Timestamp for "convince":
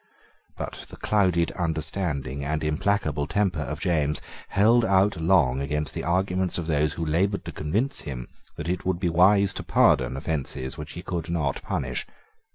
7.51-7.99